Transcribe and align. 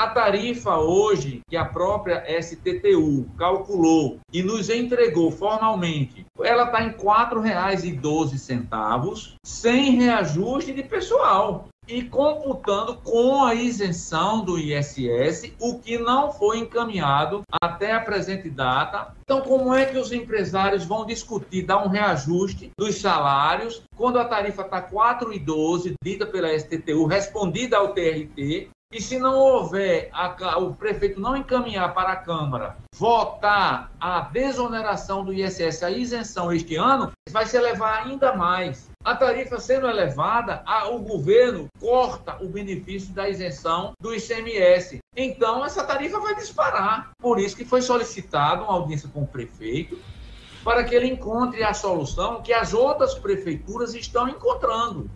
a 0.00 0.08
tarifa 0.08 0.78
hoje 0.78 1.42
que 1.46 1.58
a 1.58 1.66
própria 1.66 2.24
STTU 2.40 3.28
calculou 3.36 4.18
e 4.32 4.42
nos 4.42 4.70
entregou 4.70 5.30
formalmente, 5.30 6.24
ela 6.42 6.64
está 6.64 6.82
em 6.82 6.88
R$ 6.88 6.94
4,12, 6.94 9.34
sem 9.44 9.96
reajuste 9.96 10.72
de 10.72 10.82
pessoal 10.84 11.68
e 11.86 12.02
computando 12.04 12.96
com 12.96 13.44
a 13.44 13.54
isenção 13.54 14.42
do 14.42 14.58
ISS, 14.58 15.52
o 15.60 15.78
que 15.78 15.98
não 15.98 16.32
foi 16.32 16.60
encaminhado 16.60 17.42
até 17.60 17.92
a 17.92 18.00
presente 18.00 18.48
data. 18.48 19.14
Então, 19.22 19.42
como 19.42 19.74
é 19.74 19.84
que 19.84 19.98
os 19.98 20.10
empresários 20.12 20.82
vão 20.84 21.04
discutir 21.04 21.66
dar 21.66 21.84
um 21.84 21.88
reajuste 21.88 22.70
dos 22.78 22.96
salários 22.96 23.82
quando 23.96 24.18
a 24.18 24.24
tarifa 24.24 24.62
está 24.62 24.80
4,12, 24.80 25.92
dita 26.02 26.24
pela 26.26 26.58
STTU, 26.58 27.04
respondida 27.06 27.76
ao 27.76 27.92
TRT, 27.92 28.70
e 28.92 29.00
se 29.00 29.20
não 29.20 29.38
houver, 29.38 30.08
a, 30.12 30.58
o 30.58 30.74
prefeito 30.74 31.20
não 31.20 31.36
encaminhar 31.36 31.94
para 31.94 32.10
a 32.10 32.16
Câmara 32.16 32.76
votar 32.92 33.92
a 34.00 34.22
desoneração 34.22 35.24
do 35.24 35.32
ISS, 35.32 35.84
a 35.84 35.90
isenção 35.92 36.52
este 36.52 36.74
ano, 36.74 37.12
vai 37.30 37.46
se 37.46 37.56
elevar 37.56 38.04
ainda 38.04 38.34
mais. 38.34 38.90
A 39.04 39.14
tarifa 39.14 39.60
sendo 39.60 39.88
elevada, 39.88 40.60
a, 40.66 40.88
o 40.88 40.98
governo 40.98 41.68
corta 41.78 42.36
o 42.42 42.48
benefício 42.48 43.14
da 43.14 43.28
isenção 43.28 43.92
do 44.00 44.12
ICMS. 44.12 44.98
Então, 45.16 45.64
essa 45.64 45.84
tarifa 45.84 46.18
vai 46.18 46.34
disparar. 46.34 47.10
Por 47.18 47.38
isso 47.38 47.56
que 47.56 47.64
foi 47.64 47.82
solicitado 47.82 48.64
uma 48.64 48.72
audiência 48.72 49.08
com 49.08 49.22
o 49.22 49.26
prefeito, 49.26 49.96
para 50.64 50.82
que 50.82 50.96
ele 50.96 51.06
encontre 51.06 51.62
a 51.62 51.72
solução 51.72 52.42
que 52.42 52.52
as 52.52 52.74
outras 52.74 53.14
prefeituras 53.14 53.94
estão 53.94 54.28
encontrando. 54.28 55.08